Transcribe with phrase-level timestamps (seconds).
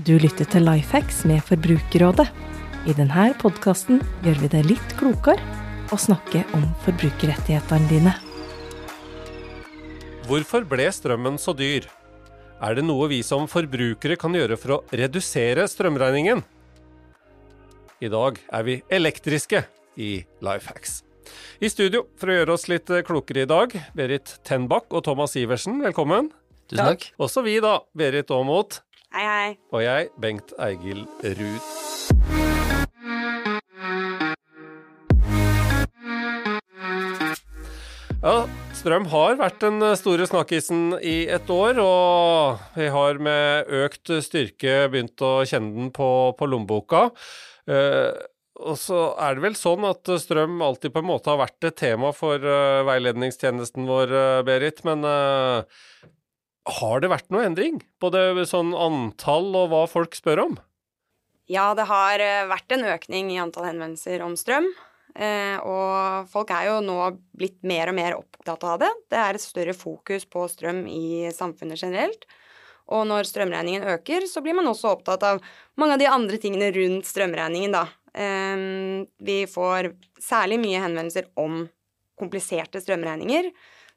[0.00, 2.24] Du lytter til Lifehacks med Forbrukerrådet.
[2.88, 5.42] I denne podkasten gjør vi det litt klokere
[5.92, 8.14] å snakke om forbrukerrettighetene dine.
[10.24, 11.84] Hvorfor ble strømmen så dyr?
[12.64, 16.40] Er det noe vi som forbrukere kan gjøre for å redusere strømregningen?
[18.00, 19.66] I dag er vi elektriske
[20.00, 21.02] i Lifehacks.
[21.60, 25.82] I studio for å gjøre oss litt klokere i dag, Berit Tenbakk og Thomas Iversen,
[25.84, 26.32] velkommen.
[26.70, 27.10] Tusen takk.
[27.20, 27.82] Også vi, da.
[27.98, 28.80] Berit Aamodt.
[29.10, 29.54] Hei, hei.
[29.74, 31.64] Og jeg, Bengt Eigil Ruud.
[38.20, 38.34] Ja,
[38.78, 44.84] strøm har vært den store snakkisen i et år, og vi har med økt styrke
[44.94, 47.08] begynt å kjenne den på, på lommeboka.
[47.66, 48.14] Eh,
[48.62, 51.80] og så er det vel sånn at strøm alltid på en måte har vært et
[51.82, 54.84] tema for eh, veiledningstjenesten vår, uh, Berit.
[54.86, 55.66] Men uh,
[56.68, 57.80] har det vært noe endring?
[58.02, 60.58] Både sånn antall og hva folk spør om?
[61.50, 64.68] Ja, det har vært en økning i antall henvendelser om strøm.
[65.66, 66.98] og folk er jo nå
[67.34, 68.90] blitt mer og mer opptatt av det.
[69.10, 72.28] Det er et større fokus på strøm i samfunnet generelt.
[72.90, 75.42] Og når strømregningen øker, så blir man også opptatt av
[75.78, 77.86] mange av de andre tingene rundt strømregningen, da.
[79.18, 81.64] Vi får særlig mye henvendelser om
[82.18, 83.50] kompliserte strømregninger.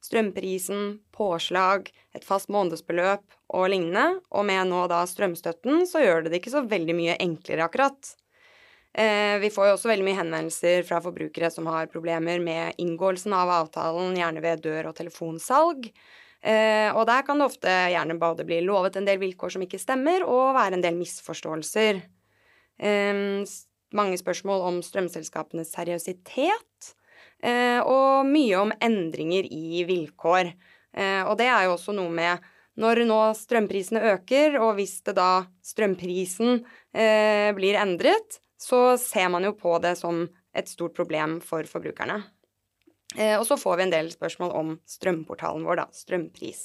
[0.03, 3.23] Strømprisen, påslag, et fast månedsbeløp
[3.55, 4.19] og lignende.
[4.35, 8.15] Og med nå da strømstøtten, så gjør det det ikke så veldig mye enklere, akkurat.
[8.93, 13.33] Ehm, vi får jo også veldig mye henvendelser fra forbrukere som har problemer med inngåelsen
[13.37, 15.87] av avtalen, gjerne ved dør- og telefonsalg.
[16.43, 19.81] Ehm, og der kan det ofte gjerne både bli lovet en del vilkår som ikke
[19.81, 22.03] stemmer, og være en del misforståelser
[23.93, 27.02] mange spørsmål om strømselskapenes seriøsitet, eh,
[27.83, 30.53] og mye om endringer i vilkår.
[30.93, 35.15] Eh, og det er jo også noe med når nå strømprisene øker, og hvis det
[35.19, 36.63] da strømprisen
[36.95, 42.21] eh, blir endret, så ser man jo på det som et stort problem for forbrukerne.
[43.37, 45.85] og så får vi en del spørsmål om strømportalen vår, da.
[45.93, 46.61] Strømpris.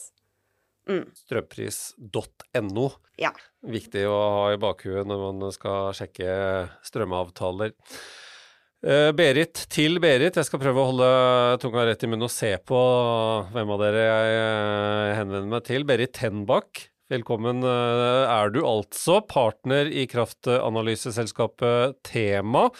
[0.88, 1.04] Mm.
[1.24, 2.86] Strømpris.no.
[3.20, 3.32] Ja.
[3.68, 6.30] Viktig å ha i bakhuet når man skal sjekke
[6.86, 7.74] strømavtaler.
[8.78, 10.38] Uh, Berit til Berit.
[10.38, 11.06] Jeg skal prøve å holde
[11.58, 12.78] tunga rett i munnen og se på
[13.50, 15.82] hvem av dere jeg uh, henvender meg til.
[15.88, 19.18] Berit Tenbakk, velkommen uh, er du altså.
[19.26, 22.70] Partner i kraftanalyseselskapet Tema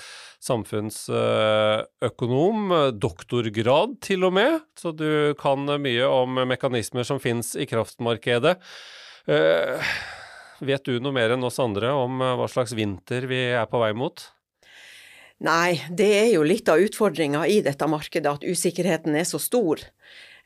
[0.46, 8.54] samfunnsøkonom, doktorgrad til og med, så du kan mye om mekanismer som fins i kraftmarkedet.
[10.62, 13.90] Vet du noe mer enn oss andre om hva slags vinter vi er på vei
[13.98, 14.37] mot?
[15.46, 19.84] Nei, det er jo litt av utfordringa i dette markedet, at usikkerheten er så stor.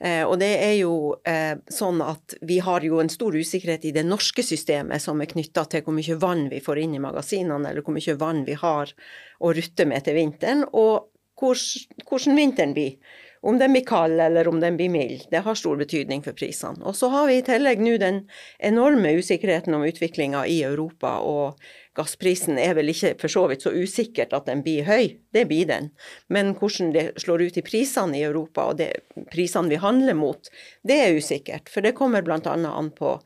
[0.02, 3.94] Eh, og det er jo eh, sånn at vi har jo en stor usikkerhet i
[3.96, 7.70] det norske systemet som er knytta til hvor mye vann vi får inn i magasinene,
[7.70, 8.92] eller hvor mye vann vi har
[9.40, 11.08] å rutte med til vinteren, og
[11.40, 12.98] hvordan vinteren blir.
[13.42, 16.78] Om den blir kald eller om den blir mild, det har stor betydning for prisene.
[16.86, 18.20] Og så har vi i tillegg nå den
[18.62, 21.58] enorme usikkerheten om utviklinga i Europa, og
[21.98, 25.66] gassprisen er vel ikke for så vidt så usikkert at den blir høy, det blir
[25.66, 25.90] den.
[26.30, 28.92] Men hvordan det slår ut i prisene i Europa, og det,
[29.34, 30.52] prisene vi handler mot,
[30.86, 31.66] det er usikkert.
[31.72, 32.38] For det kommer bl.a.
[32.46, 33.16] an på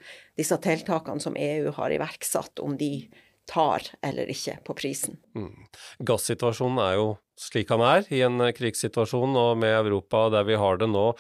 [0.41, 3.04] disse tiltakene som EU har iverksatt, om de
[3.48, 5.20] tar eller ikke på prisen.
[5.36, 5.54] Mm.
[6.06, 10.80] Gassituasjonen er jo slik han er i en krigssituasjon og med Europa der vi har
[10.80, 11.10] det nå.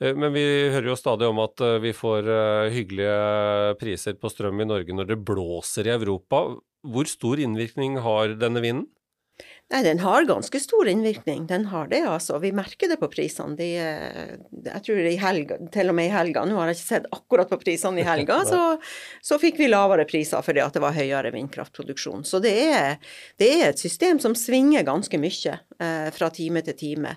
[0.00, 4.32] Eh, men vi hører jo stadig om at eh, vi får eh, hyggelige priser på
[4.32, 6.46] strøm i Norge når det blåser i Europa.
[6.86, 8.88] Hvor stor innvirkning har denne vinden?
[9.72, 11.46] Nei, den har ganske stor innvirkning.
[11.50, 12.38] Den har det, altså.
[12.38, 13.56] Vi merker det på prisene.
[13.58, 14.36] De, eh,
[14.68, 17.50] jeg tror i helga, til og med i helga, nå har jeg ikke sett akkurat
[17.50, 18.60] på prisene i helga, så,
[19.24, 22.22] så fikk vi lavere priser fordi at det var høyere vindkraftproduksjon.
[22.28, 22.96] Så det er,
[23.42, 27.16] det er et system som svinger ganske mye eh, fra time til time.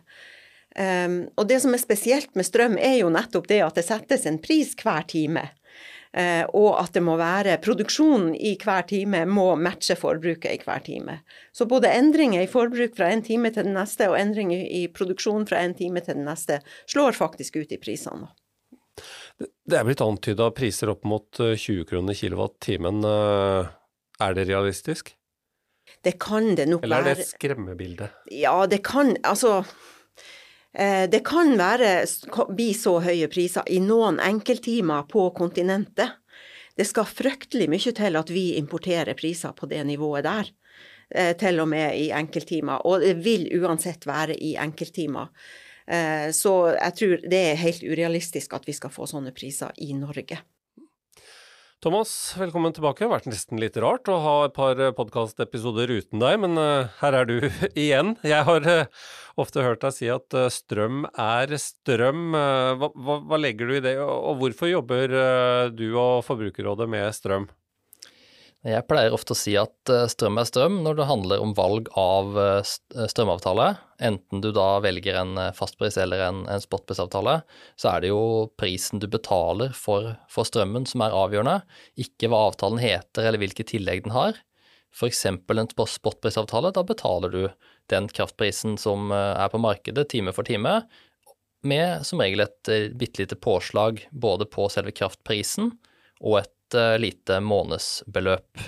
[0.78, 4.28] Um, og det som er spesielt med strøm, er jo nettopp det at det settes
[4.30, 5.48] en pris hver time.
[6.18, 10.82] Eh, og at det må være produksjonen i hver time må matche forbruket i hver
[10.86, 11.20] time.
[11.54, 15.46] Så både endringer i forbruk fra en time til den neste, og endringer i produksjon
[15.50, 18.32] fra en time til den neste, slår faktisk ut i prisene.
[19.40, 23.06] Det er blitt antyda priser opp mot 20 kroner kilowatt-timen.
[23.06, 23.70] Eh,
[24.26, 25.14] er det realistisk?
[26.06, 26.90] Det kan det nok være.
[26.90, 28.10] Eller er det et skremmebilde?
[28.34, 29.99] Ja, det kan Altså Eh,
[30.70, 32.06] det kan være,
[32.54, 36.20] bli så høye priser i noen enkelttimer på kontinentet.
[36.78, 40.52] Det skal fryktelig mye til at vi importerer priser på det nivået der.
[41.10, 42.86] Eh, til og med i enkelttimer.
[42.86, 45.32] Og det vil uansett være i enkelttimer.
[45.90, 49.96] Eh, så jeg tror det er helt urealistisk at vi skal få sånne priser i
[49.98, 50.38] Norge.
[51.80, 53.00] Thomas, velkommen tilbake.
[53.00, 56.90] Det har vært nesten litt rart å ha et par podkastepisoder uten deg, men uh,
[57.00, 57.38] her er du
[57.86, 58.18] igjen.
[58.28, 59.06] Jeg har uh,
[59.40, 62.36] ofte hørt deg si at strøm er strøm.
[62.36, 65.16] Hva, hva, hva, legger du i det, og hvorfor jobber
[65.72, 67.48] du og Forbrukerrådet med strøm?
[68.68, 71.88] Jeg pleier ofte å si at eh, strøm er strøm når det handler om valg
[71.96, 73.70] av eh, eh, strømavtale.
[74.04, 77.38] Enten du da velger en fastpris eller en, en spotprisavtale,
[77.80, 81.56] så er det jo prisen du betaler for, for, strømmen som er avgjørende,
[82.04, 84.44] ikke hva avtalen heter eller hvilke tillegg den har.
[84.92, 85.24] F.eks.
[85.30, 87.42] en spotprisavtale, da betaler du
[87.92, 90.82] den kraftprisen som er på markedet time for time,
[91.64, 95.76] med som regel et bitte lite påslag både på selve kraftprisen
[96.20, 98.64] og et Eh, lite månedsbeløp.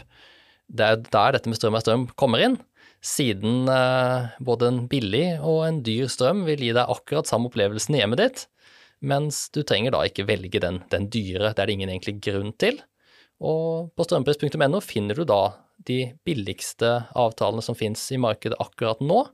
[0.72, 2.58] Det er der dette med strøm er strøm kommer inn,
[3.04, 7.98] siden eh, både en billig og en dyr strøm vil gi deg akkurat samme opplevelsen
[7.98, 8.46] i hjemmet ditt,
[9.02, 12.54] mens du trenger da ikke velge den, den dyre, det er det ingen egentlig grunn
[12.62, 12.80] til.
[13.42, 15.42] Og på strømpris.no finner du da
[15.90, 19.26] de billigste avtalene som finnes i markedet akkurat nå,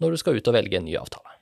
[0.00, 1.39] når du skal ut og velge en ny avtale.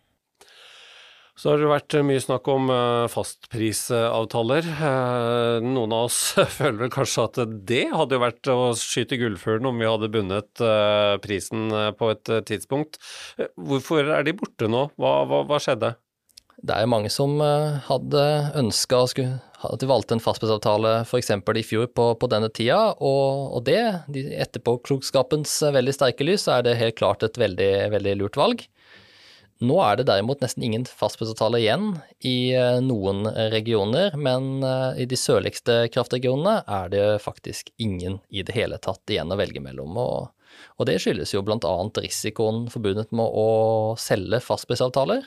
[1.38, 4.66] Så har det vært mye snakk om eh, fastprisavtaler.
[4.74, 6.18] Eh, noen av oss
[6.56, 7.38] føler vel kanskje at
[7.68, 12.98] det hadde vært å skyte gullfuglen om vi hadde bundet eh, prisen på et tidspunkt.
[13.54, 14.88] Hvorfor er de borte nå?
[14.98, 15.94] Hva, hva, hva skjedde?
[16.58, 18.22] Det er mange som hadde
[18.58, 21.30] ønska at de valgte en fastprisavtale f.eks.
[21.30, 23.78] i fjor på, på, denne tida, og, og det,
[24.10, 28.66] de, etterpåklokskapens veldig sterke lys, så er det helt klart et veldig, veldig lurt valg.
[29.58, 31.88] Nå er det derimot nesten ingen fastprisavtale igjen
[32.22, 38.44] i eh, noen regioner, men eh, i de sørligste kraftregionene er det faktisk ingen i
[38.46, 39.98] det hele tatt igjen å velge mellom.
[39.98, 41.74] Og, det skyldes jo bl.a.
[41.98, 45.26] risikoen forbundet med å selge fastprisavtaler.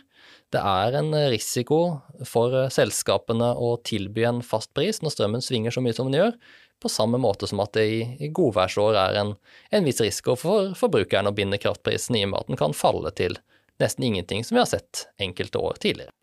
[0.51, 1.81] Det er en risiko
[2.23, 6.21] for eh, selskapene å tilby en fast pris når strømmen svinger så mye som den
[6.21, 6.35] gjør,
[6.81, 9.35] på samme måte som at det i godværsår er en,
[9.75, 13.11] en viss risiko for forbrukeren å binde kraftprisen i og med at den kan falle
[13.19, 13.35] til
[13.81, 16.13] nesten ingenting som vi har sett enkelte år tidligere.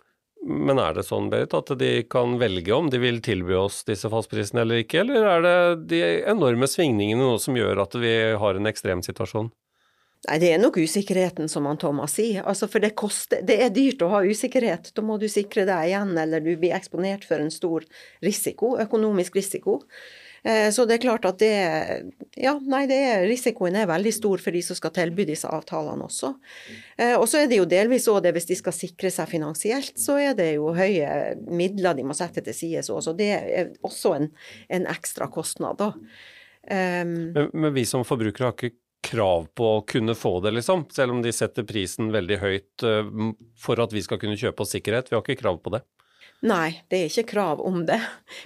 [0.48, 4.08] Men er det sånn, Berit, at de kan velge om de vil tilby oss disse
[4.10, 5.56] fastprisene eller ikke, eller er det
[5.90, 9.50] de enorme svingningene nå som gjør at vi har en ekstrem situasjon?
[10.26, 12.42] Nei, det er nok usikkerheten, som han Thomas sier.
[12.48, 14.90] Altså, for det, koster, det er dyrt å ha usikkerhet.
[14.94, 17.86] Da må du sikre deg igjen, eller du blir eksponert for en stor
[18.24, 19.78] risiko, økonomisk risiko.
[20.44, 21.52] Eh, så det er klart at det
[22.38, 26.06] Ja, nei, det er, risikoen er veldig stor for de som skal tilby disse avtalene
[26.06, 26.32] også.
[26.98, 29.94] Eh, og så er det jo delvis òg det, hvis de skal sikre seg finansielt,
[29.98, 32.84] så er det jo høye midler de må sette til side.
[32.86, 34.28] Så det er også en,
[34.68, 35.92] en ekstra kostnad, da.
[36.68, 38.76] Um, men, men vi som forbrukere har ikke
[39.08, 40.84] krav på å kunne få det, liksom?
[40.92, 44.74] Selv om de setter prisen veldig høyt uh, for at vi skal kunne kjøpe oss
[44.76, 45.08] sikkerhet.
[45.10, 45.82] Vi har ikke krav på det.
[46.46, 47.98] Nei, det er ikke krav om det.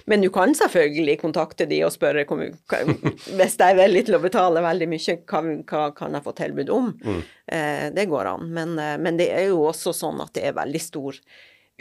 [0.09, 4.63] Men du kan selvfølgelig kontakte de og spørre hvis de er villige til å betale
[4.65, 6.89] veldig mye, hva, hva kan jeg få tilbud om?
[7.03, 7.19] Mm.
[7.45, 8.47] Eh, det går an.
[8.55, 11.19] Men, eh, men, det er jo også sånn at det er veldig stor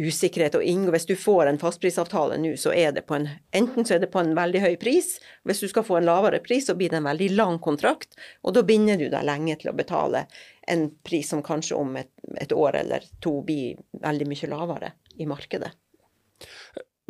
[0.02, 0.58] usikkerhet.
[0.58, 0.92] Og inngå.
[0.92, 4.12] hvis du får en fastprisavtale nå, så er det på en enten så er det
[4.12, 5.14] på en veldig høy pris.
[5.48, 8.18] Hvis du skal få en lavere pris, så blir det en veldig lang kontrakt.
[8.44, 10.26] Og da binder du deg lenge til å betale
[10.68, 15.28] en pris som kanskje om et, et år eller to blir veldig mye lavere i
[15.30, 15.72] markedet.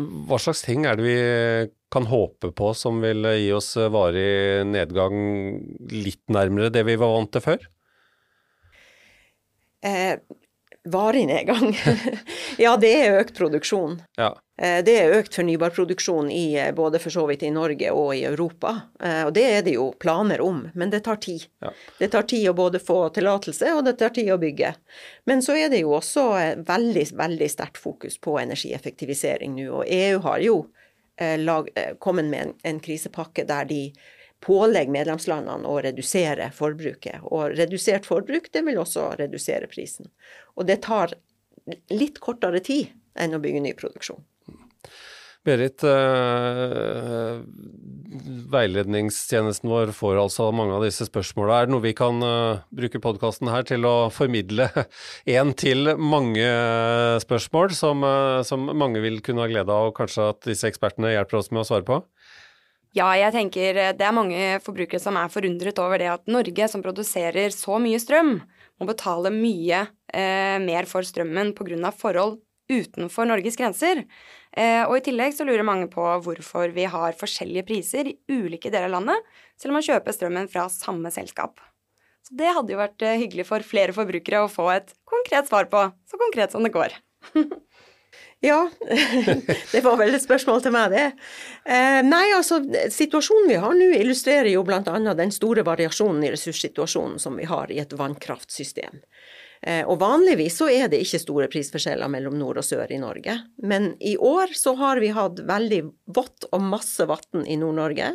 [0.00, 1.16] Hva slags ting er det vi
[1.92, 5.16] kan håpe på som vil gi oss varig nedgang
[5.92, 7.66] litt nærmere det vi var vant til før?
[9.84, 10.16] Eh,
[10.84, 11.76] varig nedgang?
[12.58, 14.00] ja, det er økt produksjon.
[14.16, 14.34] Ja.
[14.62, 18.22] Eh, det er økt fornybarproduksjon i eh, både for så vidt i Norge og i
[18.28, 18.74] Europa.
[19.02, 21.48] Eh, og det er det jo planer om, men det tar tid.
[21.64, 21.72] Ja.
[21.98, 24.74] Det tar tid å både få tillatelse, og det tar tid å bygge.
[25.30, 26.28] Men så er det jo også
[26.68, 29.68] veldig, veldig sterkt fokus på energieffektivisering nå.
[29.80, 30.56] Og EU har jo
[31.42, 31.68] lag,
[32.02, 33.82] kommet med en, en krisepakke der de
[34.42, 37.22] pålegger medlemslandene å redusere forbruket.
[37.30, 40.10] Og redusert forbruk, det vil også redusere prisen.
[40.58, 41.14] Og det tar
[41.92, 44.22] litt kortere tid enn å bygge ny produksjon.
[45.42, 47.40] Berit, eh,
[48.52, 51.56] veiledningstjenesten vår får altså mange av disse spørsmåla.
[51.56, 54.68] Er det noe vi kan uh, bruke podkasten her til å formidle
[55.38, 56.46] én til mange
[57.24, 61.10] spørsmål som, uh, som, mange vil kunne ha glede av, og kanskje at disse ekspertene
[61.16, 61.98] hjelper oss med å svare på?
[62.92, 66.82] Ja, jeg tenker det er mange forbrukere som er forundret over det at Norge, som
[66.84, 68.34] produserer så mye strøm,
[68.76, 71.92] må betale mye eh, mer for strømmen pga.
[71.96, 72.40] forhold
[72.72, 74.04] utenfor Norges grenser.
[74.52, 78.70] Eh, og i tillegg så lurer mange på hvorfor vi har forskjellige priser i ulike
[78.70, 81.60] deler av landet, selv om man kjøper strømmen fra samme selskap.
[82.22, 85.68] Så det hadde jo vært eh, hyggelig for flere forbrukere å få et konkret svar
[85.72, 86.94] på, så konkret som det går.
[88.44, 88.70] Ja,
[89.72, 91.04] det var vel et spørsmål til meg, det.
[91.62, 92.58] Eh, nei, altså,
[92.90, 94.82] situasjonen vi har nå illustrerer jo bl.a.
[95.14, 98.98] den store variasjonen i ressurssituasjonen som vi har i et vannkraftsystem.
[99.62, 103.36] Eh, og vanligvis så er det ikke store prisforskjeller mellom nord og sør i Norge.
[103.62, 105.78] Men i år så har vi hatt veldig
[106.10, 108.10] vått og masse vann i Nord-Norge.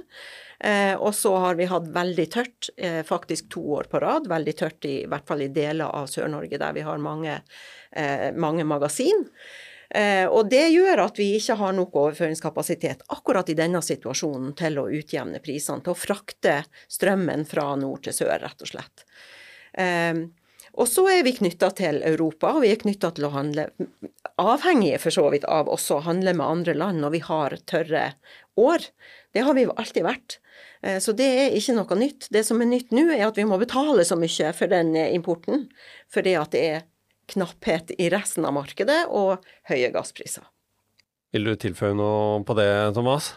[0.59, 2.69] Eh, og så har vi hatt veldig tørt,
[3.07, 4.27] faktisk to år på rad.
[4.27, 7.39] Veldig tørt i, i hvert fall i deler av Sør-Norge der vi har mange,
[8.35, 9.23] mange magasin.
[9.89, 14.81] Eh, og det gjør at vi ikke har nok overføringskapasitet akkurat i denne situasjonen til
[14.81, 16.59] å utjevne prisene, til å frakte
[16.91, 19.05] strømmen fra nord til sør, rett og slett.
[19.77, 20.25] Eh,
[20.77, 23.69] og så er vi knytta til Europa, og vi er knytta til å handle
[24.37, 28.03] Avhengige for så vidt av også å handle med andre land når vi har tørre
[28.53, 28.83] år.
[29.33, 30.35] Det har vi alltid vært.
[30.85, 32.27] Eh, så det er ikke noe nytt.
[32.29, 35.65] Det som er nytt nå, er at vi må betale så mye for den importen.
[36.13, 36.85] Fordi at det er
[37.33, 40.45] knapphet i resten av markedet og høye gasspriser.
[41.35, 43.33] Vil du tilføye noe på det, Thomas?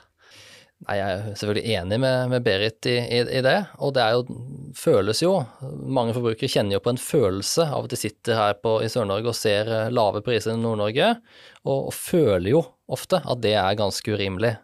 [0.87, 3.57] Nei, Jeg er selvfølgelig enig med, med Berit i, i, i, det.
[3.85, 4.37] Og det er jo,
[4.79, 8.79] føles jo Mange forbrukere kjenner jo på en følelse av at de sitter her på,
[8.81, 11.13] i Sør-Norge og ser eh, lave priser i Nord-Norge,
[11.67, 14.55] og, og, føler jo ofte at det er ganske urimelig.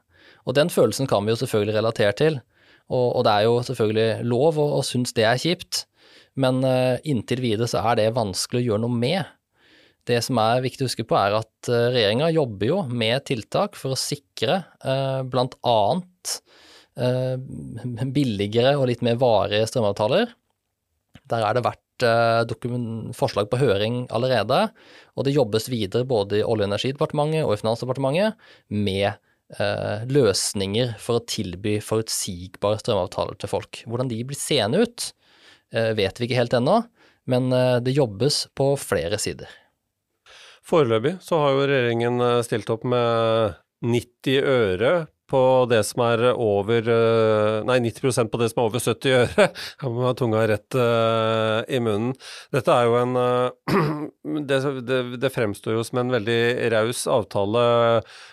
[0.49, 2.41] Og den følelsen kan vi jo selvfølgelig relatere til.
[2.87, 5.85] Og, og det er jo selvfølgelig lov å, å synes det er kjipt.
[6.41, 9.33] Men uh, inntil videre så er det vanskelig å gjøre noe med.
[10.07, 13.79] Det som er viktig å huske på, er at uh, regjeringa jobber jo med tiltak
[13.79, 15.79] for å sikre uh, bl.a.
[18.17, 20.31] Billigere og litt mer varige strømavtaler.
[21.29, 21.83] Der er det vært
[23.17, 24.67] forslag på høring allerede,
[25.17, 29.17] og det jobbes videre både i Olje- og energidepartementet og i Finansdepartementet med
[30.13, 33.81] løsninger for å tilby forutsigbare strømavtaler til folk.
[33.89, 35.16] Hvordan de blir seende ut, Eh,
[35.99, 36.81] vet vi ikke helt ennå,
[37.27, 39.51] men eh, det jobbes på flere sider.
[40.67, 44.95] Foreløpig så har jo regjeringen eh, stilt opp med 90 øre
[45.27, 46.87] på det som er over
[47.67, 49.47] Nei, 90% på det som er over 70 øre.
[49.83, 50.77] Jeg må ha tunga rett
[51.67, 52.13] i munnen.
[52.55, 53.19] Dette er jo en
[54.47, 56.39] det, det, det, fremstår jo som en veldig
[56.77, 57.65] raus avtale.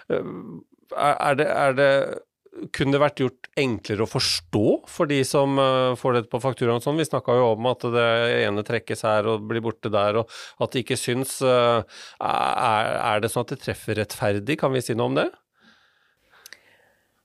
[0.06, 0.62] Uh,
[0.94, 1.90] er, det, er det
[2.74, 6.84] kunne det vært gjort enklere å forstå for de som uh, får det på fakturaen
[6.84, 7.00] sånn?
[7.02, 8.10] Vi snakka jo om at det
[8.44, 11.40] ene trekkes her og blir borte der, og at det ikke syns.
[11.42, 11.82] Uh,
[12.22, 15.30] er, det sånn at det treffer rettferdig, kan vi si noe om det?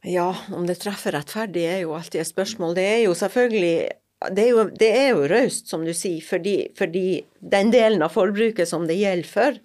[0.09, 2.77] Ja, om det treffer rettferdig er jo alltid et spørsmål.
[2.79, 3.77] Det er jo selvfølgelig
[4.35, 8.67] det er jo, det jo raust, som du sier, fordi, fordi den delen av forbruket
[8.67, 9.61] som det gjelder for,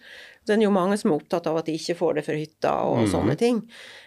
[0.47, 2.73] det er jo mange som er opptatt av at de ikke får det for hytta
[2.89, 3.09] og mm.
[3.13, 3.61] sånne ting,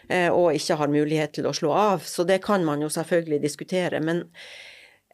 [0.08, 2.04] eh, og ikke har mulighet til å slå av.
[2.08, 4.02] Så det kan man jo selvfølgelig diskutere.
[4.04, 4.26] Men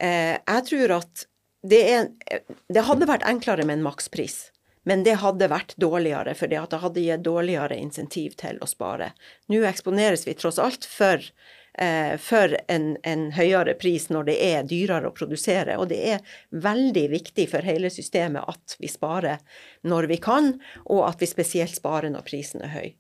[0.01, 1.27] eh, jeg tror at
[1.63, 4.49] det, er, det hadde vært enklere med en makspris.
[4.89, 9.13] Men det hadde vært dårligere, for det hadde gitt dårligere insentiv til å spare.
[9.53, 14.67] Nå eksponeres vi tross alt for eh, for en, en, høyere pris når det er
[14.69, 15.79] dyrere å produsere.
[15.81, 19.41] Og det er veldig viktig for hele systemet at vi sparer
[19.89, 20.51] når vi kan,
[20.85, 22.91] og at vi spesielt sparer når prisen er høy.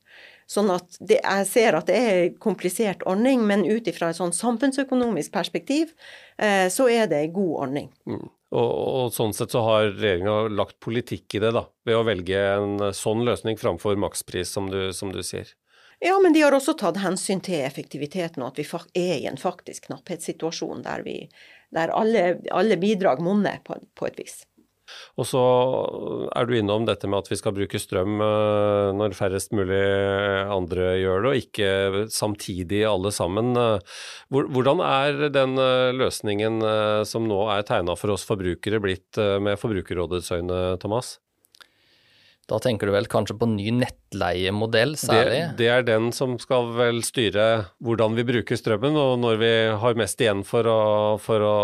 [0.52, 4.18] Sånn at det, Jeg ser at det er en komplisert ordning, men ut ifra et
[4.18, 5.94] sånn samfunnsøkonomisk perspektiv,
[6.36, 7.90] eh, så er det en god ordning.
[8.08, 8.26] Mm.
[8.52, 12.42] Og, og, sånn sett så har regjeringa lagt politikk i det, da, ved å velge
[12.58, 15.54] en sånn løsning framfor makspris, som du, som du sier.
[16.02, 18.64] Ja, men de har også tatt hensyn til effektiviteten, og at vi
[18.98, 21.28] er i en faktisk knapphetssituasjon der, vi,
[21.70, 24.40] der alle, alle, bidrag monner på, på, et vis.
[25.14, 25.42] Og så
[26.34, 29.78] er du innom dette med at vi skal bruke strøm eh, når færrest mulig
[30.50, 33.54] andre gjør det, og ikke samtidig alle sammen.
[34.34, 39.54] Hvordan er den eh, løsningen eh, som nå er tegna for oss forbrukere blitt med
[39.62, 41.20] Forbrukerrådets øyne, Thomas?
[42.52, 45.38] Da tenker du vel kanskje på ny nettleiemodell særlig?
[45.54, 47.46] Det, det, er den som skal vel styre
[47.80, 50.80] hvordan vi bruker strømmen, og når vi har mest igjen for å,
[51.22, 51.56] for å,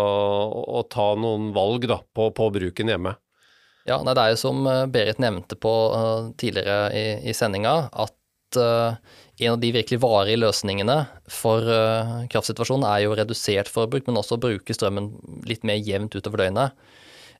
[0.79, 3.13] å ta noen valg da, på, på, bruken hjemme.
[3.85, 7.75] Ja, nei, Det er jo som eh, Berit nevnte på uh, tidligere i, i sendinga,
[7.93, 8.97] at uh,
[9.39, 10.97] en av de virkelig varige løsningene
[11.29, 15.13] for uh, kraftsituasjonen er jo redusert forbruk, men også å bruke strømmen
[15.49, 16.89] litt mer jevnt utover døgnet.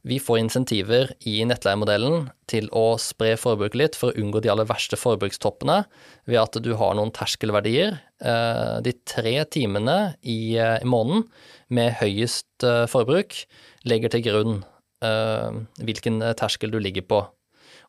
[0.07, 4.67] Vi får insentiver i nettleiemodellen til å spre forbruket litt for å unngå de aller
[4.69, 5.81] verste forbrukstoppene
[6.29, 7.97] ved at du har noen terskelverdier.
[8.23, 11.25] Eh, de tre timene i, eh, måneden
[11.67, 13.43] med høyest eh, forbruk
[13.85, 14.61] legger til grunn
[14.99, 17.19] hvilken terskel du ligger på.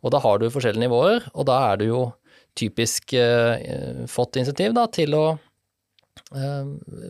[0.07, 2.03] Og da har du forskjellige nivåer, og da er du jo
[2.55, 3.17] typisk
[4.07, 5.25] fått insentiv da, til å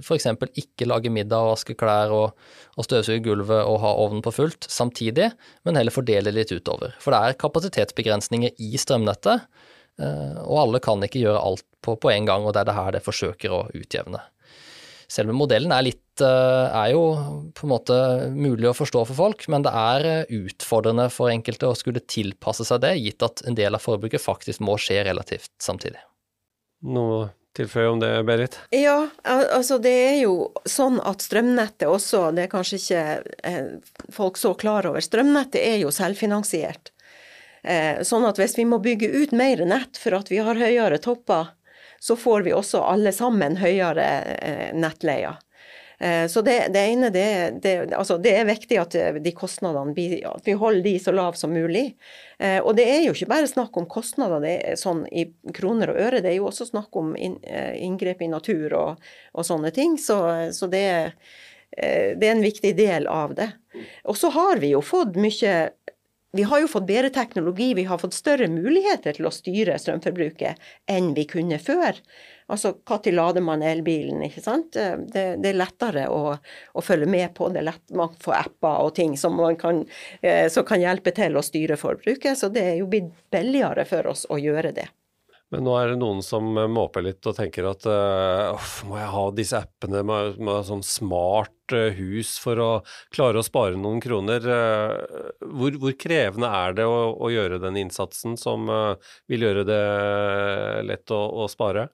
[0.00, 0.26] F.eks.
[0.57, 2.38] ikke lage middag og vaske klær og,
[2.76, 5.30] og støvsuge gulvet og ha ovnen på fullt samtidig,
[5.64, 6.95] men heller fordele litt utover.
[7.02, 9.49] For det er kapasitetsbegrensninger i strømnettet
[10.00, 12.95] Og alle kan ikke gjøre alt på, på en gang, og det er det her
[12.97, 14.23] det forsøker å utjevne.
[15.11, 17.02] Selve modellen er, litt, er jo
[17.57, 17.97] på en måte
[18.30, 22.85] mulig å forstå for folk, men det er utfordrende for enkelte å skulle tilpasse seg
[22.85, 25.99] det, gitt at en del av forbruket faktisk må skje relativt samtidig.
[26.87, 27.26] Noe
[27.57, 28.59] tilføye om det, Berit?
[28.75, 30.35] Ja, altså det er jo
[30.69, 33.04] sånn at strømnettet også, det er kanskje ikke
[33.50, 33.71] eh,
[34.14, 36.92] folk så klar over, strømnettet er jo selvfinansiert.
[37.62, 41.00] Eh, sånn at hvis vi må bygge ut mer nett for at vi har høyere
[41.02, 41.52] topper,
[42.00, 44.07] så får vi også alle sammen høyere
[44.40, 45.40] eh, nettleier.
[46.00, 49.92] Eh, så det, det ene, det, det, altså det, er viktig at eh, de kostnadene
[50.30, 51.90] at vi holder de så lave som mulig.
[52.38, 56.00] Eh, og det er jo ikke bare snakk om kostnader er sånn i kroner og
[56.00, 59.99] øre, det er jo også snakk om inngrep i natur og, og sånne ting.
[60.00, 60.16] Så,
[60.57, 60.87] så det,
[61.76, 63.50] det er en viktig del av det.
[64.09, 65.54] Og så har vi jo fått mye
[66.33, 70.61] vi har jo fått bedre teknologi, vi har fått større muligheter til å styre strømforbruket
[70.91, 71.99] enn vi kunne før.
[72.51, 74.73] Altså når lader man elbilen, ikke sant.
[74.75, 77.49] Det, det er lettere å, å, følge med på.
[77.55, 79.85] Det lett man får apper og ting som, kan,
[80.23, 82.39] eh, som kan hjelpe til å styre forbruket.
[82.39, 84.89] Så det er jo blitt billigere for oss å gjøre det.
[85.50, 89.25] Men nå er det noen som måper litt og tenker at uh, må jeg ha
[89.35, 90.21] disse appene, må
[90.54, 92.69] jeg sånn smart uh, hus for å
[93.11, 94.47] klare å spare noen kroner.
[95.42, 98.71] Hvor, hvor, krevende er det å, å gjøre den innsatsen som
[99.30, 99.83] vil gjøre det
[100.87, 101.90] lett å, å spare?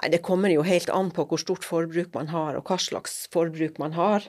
[0.00, 3.24] Nei, Det kommer jo helt an på hvor stort forbruk man har, og hva slags
[3.34, 4.26] forbruk man har.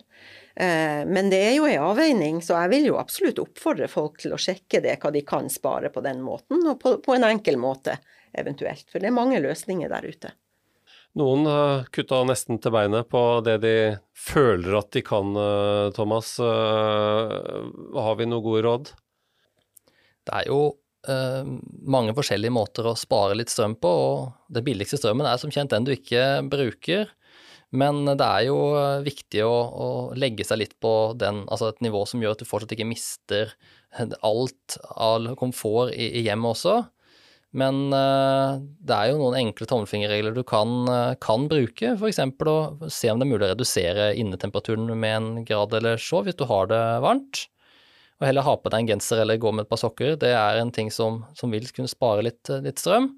[0.55, 4.35] Eh, men det er jo en avveining, så jeg vil jo absolutt oppfordre folk til
[4.35, 7.57] å sjekke det, hva de kan spare på den måten, og på, på en enkel
[7.61, 7.97] måte
[8.39, 8.87] eventuelt.
[8.91, 10.33] For det er mange løsninger der ute.
[11.15, 13.75] Noen har kutta nesten til beinet på det de
[14.19, 16.35] føler at de kan, eh, Thomas.
[16.39, 17.35] Eh,
[17.95, 18.91] har vi noen gode råd?
[20.25, 20.75] Det er jo
[21.05, 21.43] Eh,
[21.85, 25.73] mange forskjellige måter å spare litt strøm på, og det billigste strømmen er som kjent
[25.73, 27.11] den du ikke bruker.
[27.75, 28.57] Men det er jo
[29.03, 32.47] viktig å, å legge seg litt på den, altså et nivå som gjør at du
[32.47, 33.51] fortsatt ikke mister
[34.23, 36.77] alt all komfort i, i hjemmet også.
[37.55, 41.93] Men uh, det er jo noen enkle tommelfingerregler du kan, uh, kan bruke.
[41.95, 42.19] F.eks.
[42.19, 42.55] å
[42.91, 46.43] se om det er mulig å redusere innetemperaturen med en grad eller så hvis du
[46.49, 47.45] har det varmt.
[48.19, 50.59] Og heller ha på deg en genser eller gå med et par sokker, det er
[50.59, 53.09] en ting som, som vil kunne spare litt, litt, strøm.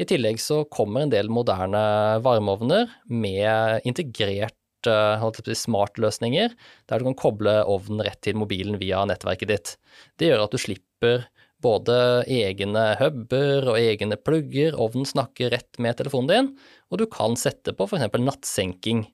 [0.00, 1.80] I tillegg så kommer en del moderne
[2.24, 6.52] varmeovner med integrert si, smartløsninger,
[6.90, 9.74] der du kan koble ovnen rett til mobilen via nettverket ditt.
[10.18, 11.26] Det gjør at du slipper
[11.62, 11.96] både
[12.30, 16.50] egne huber og egne plugger, ovnen snakker rett med telefonen din,
[16.90, 18.10] og du kan sette på f.eks.
[18.18, 19.06] nattsenking.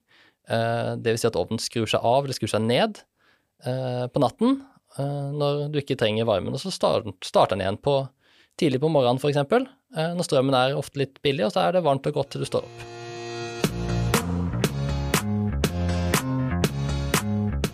[0.49, 3.01] Eh, det vil si at ovnen skrur seg av eller skrur seg ned
[3.63, 4.59] eh, på natten,
[4.97, 6.55] Eh, når du ikke trenger varmen.
[6.55, 8.01] Og så starter den igjen på,
[8.59, 12.05] tidlig på morgenen f.eks., når strømmen er ofte litt billig, og så er det varmt
[12.05, 12.98] og godt til du står opp.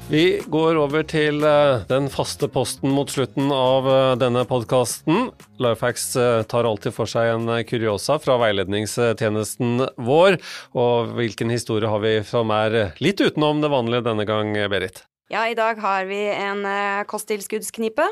[0.05, 3.87] Vi går over til eh, den faste posten mot slutten av
[4.21, 5.31] denne podkasten.
[5.57, 6.05] Lifehacks
[6.51, 10.37] tar alltid for seg en kuriosa fra veiledningstjenesten vår.
[10.77, 15.01] Og hvilken historie har vi som er litt utenom det vanlige denne gang, Berit?
[15.33, 16.61] Ja, i dag har vi en
[17.09, 18.05] kosttilskuddsknipe.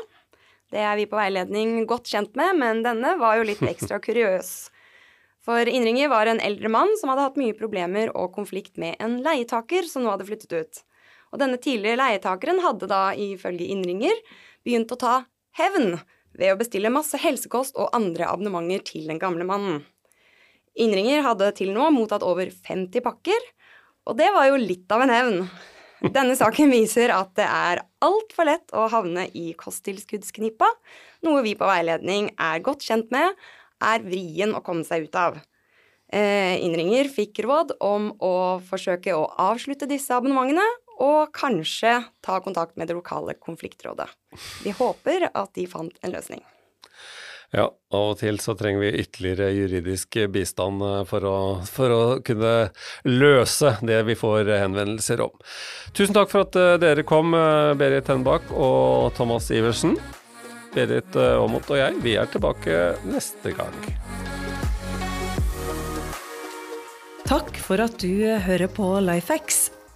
[0.74, 4.50] Det er vi på veiledning godt kjent med, men denne var jo litt ekstra kuriøs.
[5.46, 9.20] For innringer var en eldre mann som hadde hatt mye problemer og konflikt med en
[9.22, 10.82] leietaker som nå hadde flyttet ut.
[11.34, 14.14] Og denne tidligere leietakeren hadde da ifølge innringer
[14.62, 15.14] begynt å ta
[15.58, 15.96] hevn
[16.38, 19.82] ved å bestille masse helsekost og andre abonnementer til den gamle mannen.
[20.78, 23.50] Innringer hadde til nå mottatt over 50 pakker,
[24.06, 25.44] og det var jo litt av en hevn.
[26.14, 30.68] Denne saken viser at det er altfor lett å havne i kosttilskuddsknipa,
[31.26, 33.34] noe vi på veiledning er godt kjent med
[33.84, 35.38] er vrien å komme seg ut av.
[36.14, 38.34] Eh, innringer fikk råd om å
[38.68, 40.66] forsøke å avslutte disse abonnementene,
[41.02, 44.08] og kanskje ta kontakt med det lokale konfliktrådet.
[44.64, 46.44] Vi håper at de fant en løsning.
[47.54, 51.36] Ja, av og til så trenger vi ytterligere juridisk bistand eh, for å,
[51.68, 52.54] for å, kunne
[53.06, 55.30] løse det vi får henvendelser om.
[55.94, 59.94] Tusen takk for at eh, dere kom, eh, Berit Henbakk og Thomas Iversen.
[60.74, 63.78] Berit Aamodt og jeg, vi er tilbake neste gang.
[67.24, 69.68] Takk for at du hører på Lifehacks.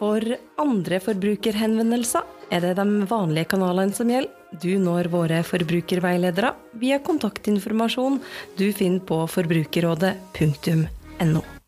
[0.00, 0.24] For
[0.56, 4.32] andre forbrukerhenvendelser er det de vanlige kanalene som gjelder.
[4.50, 8.18] Du når våre forbrukerveiledere via kontaktinformasjon
[8.58, 11.59] du finner på forbrukerrådet.no.